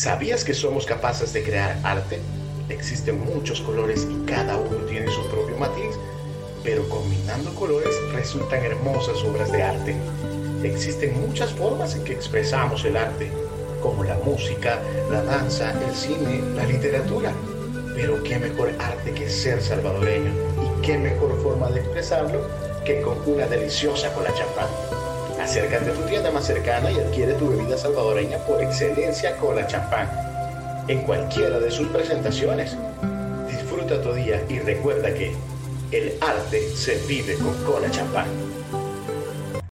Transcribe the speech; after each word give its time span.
¿Sabías 0.00 0.44
que 0.44 0.54
somos 0.54 0.86
capaces 0.86 1.34
de 1.34 1.42
crear 1.42 1.78
arte? 1.84 2.20
Existen 2.70 3.22
muchos 3.22 3.60
colores 3.60 4.08
y 4.10 4.24
cada 4.24 4.56
uno 4.56 4.78
tiene 4.86 5.10
su 5.10 5.28
propio 5.28 5.58
matiz, 5.58 5.94
pero 6.64 6.88
combinando 6.88 7.54
colores 7.54 7.94
resultan 8.14 8.64
hermosas 8.64 9.22
obras 9.24 9.52
de 9.52 9.62
arte. 9.62 9.94
Existen 10.62 11.20
muchas 11.20 11.52
formas 11.52 11.94
en 11.96 12.04
que 12.04 12.14
expresamos 12.14 12.82
el 12.86 12.96
arte, 12.96 13.30
como 13.82 14.02
la 14.02 14.16
música, 14.24 14.78
la 15.10 15.22
danza, 15.22 15.74
el 15.86 15.94
cine, 15.94 16.40
la 16.56 16.64
literatura. 16.64 17.34
Pero 17.94 18.22
qué 18.22 18.38
mejor 18.38 18.72
arte 18.78 19.12
que 19.12 19.28
ser 19.28 19.60
salvadoreño 19.60 20.32
y 20.32 20.80
qué 20.80 20.96
mejor 20.96 21.38
forma 21.42 21.70
de 21.72 21.80
expresarlo 21.80 22.48
que 22.86 23.02
con 23.02 23.18
una 23.26 23.46
deliciosa 23.46 24.10
cola 24.14 24.32
champán. 24.32 25.09
Acércate 25.50 25.90
a 25.90 25.94
tu 25.94 26.02
tienda 26.02 26.30
más 26.30 26.46
cercana 26.46 26.92
y 26.92 26.98
adquiere 27.00 27.32
tu 27.32 27.48
bebida 27.48 27.76
salvadoreña 27.76 28.38
por 28.46 28.62
excelencia 28.62 29.36
cola 29.36 29.66
champán. 29.66 30.08
En 30.86 31.02
cualquiera 31.02 31.58
de 31.58 31.72
sus 31.72 31.88
presentaciones. 31.88 32.76
Disfruta 33.48 34.00
tu 34.00 34.12
día 34.12 34.44
y 34.48 34.60
recuerda 34.60 35.12
que 35.12 35.34
el 35.90 36.14
arte 36.20 36.70
se 36.76 37.04
vive 37.08 37.34
con 37.34 37.52
cola 37.64 37.90
champán. 37.90 38.26